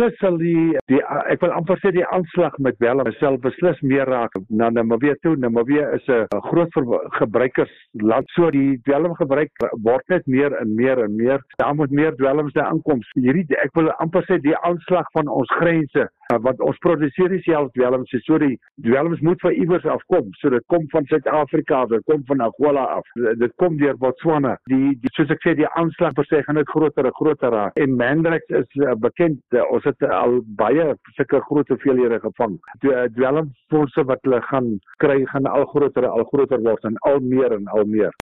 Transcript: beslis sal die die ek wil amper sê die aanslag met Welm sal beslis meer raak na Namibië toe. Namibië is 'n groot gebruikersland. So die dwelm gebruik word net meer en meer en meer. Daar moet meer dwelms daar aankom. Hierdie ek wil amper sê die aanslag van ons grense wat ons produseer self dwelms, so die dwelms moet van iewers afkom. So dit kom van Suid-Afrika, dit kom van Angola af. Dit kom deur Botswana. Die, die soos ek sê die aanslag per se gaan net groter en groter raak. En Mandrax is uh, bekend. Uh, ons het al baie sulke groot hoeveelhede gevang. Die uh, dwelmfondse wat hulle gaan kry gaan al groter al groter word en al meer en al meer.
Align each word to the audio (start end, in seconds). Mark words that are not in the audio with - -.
beslis 0.00 0.20
sal 0.20 0.36
die 0.40 0.78
die 0.88 1.00
ek 1.28 1.42
wil 1.44 1.52
amper 1.52 1.76
sê 1.82 1.90
die 1.92 2.04
aanslag 2.14 2.54
met 2.64 2.78
Welm 2.80 3.08
sal 3.18 3.36
beslis 3.44 3.80
meer 3.84 4.08
raak 4.08 4.32
na 4.48 4.70
Namibië 4.72 5.16
toe. 5.22 5.34
Namibië 5.36 5.84
is 5.96 6.08
'n 6.08 6.40
groot 6.48 6.72
gebruikersland. 7.18 8.30
So 8.34 8.50
die 8.50 8.80
dwelm 8.88 9.14
gebruik 9.14 9.50
word 9.84 10.04
net 10.08 10.26
meer 10.26 10.56
en 10.56 10.74
meer 10.74 11.04
en 11.04 11.16
meer. 11.16 11.40
Daar 11.58 11.74
moet 11.74 11.90
meer 11.90 12.16
dwelms 12.16 12.52
daar 12.52 12.70
aankom. 12.72 13.00
Hierdie 13.14 13.56
ek 13.62 13.74
wil 13.74 13.90
amper 13.98 14.24
sê 14.24 14.40
die 14.40 14.56
aanslag 14.56 15.06
van 15.12 15.28
ons 15.28 15.50
grense 15.60 16.08
wat 16.44 16.60
ons 16.64 16.78
produseer 16.84 17.36
self 17.44 17.70
dwelms, 17.76 18.12
so 18.24 18.38
die 18.38 18.56
dwelms 18.84 19.20
moet 19.26 19.40
van 19.40 19.56
iewers 19.56 19.86
afkom. 19.86 20.30
So 20.40 20.50
dit 20.50 20.64
kom 20.72 20.86
van 20.92 21.06
Suid-Afrika, 21.10 21.84
dit 21.90 22.04
kom 22.10 22.22
van 22.28 22.40
Angola 22.46 22.84
af. 22.98 23.06
Dit 23.38 23.54
kom 23.62 23.76
deur 23.80 23.96
Botswana. 23.98 24.56
Die, 24.70 24.94
die 25.00 25.12
soos 25.16 25.32
ek 25.34 25.42
sê 25.44 25.54
die 25.58 25.68
aanslag 25.80 26.14
per 26.16 26.26
se 26.28 26.42
gaan 26.46 26.58
net 26.60 26.70
groter 26.70 27.08
en 27.08 27.16
groter 27.18 27.54
raak. 27.54 27.78
En 27.80 27.96
Mandrax 27.98 28.54
is 28.60 28.80
uh, 28.82 28.94
bekend. 28.98 29.40
Uh, 29.54 29.64
ons 29.74 29.86
het 29.88 30.06
al 30.06 30.40
baie 30.60 30.90
sulke 31.16 31.42
groot 31.48 31.68
hoeveelhede 31.72 32.20
gevang. 32.24 32.58
Die 32.84 32.92
uh, 32.94 33.06
dwelmfondse 33.16 34.06
wat 34.10 34.24
hulle 34.26 34.42
gaan 34.50 34.72
kry 35.02 35.20
gaan 35.32 35.48
al 35.50 35.66
groter 35.72 36.08
al 36.08 36.26
groter 36.32 36.62
word 36.66 36.84
en 36.88 36.98
al 37.10 37.20
meer 37.24 37.56
en 37.56 37.68
al 37.74 37.86
meer. 37.88 38.14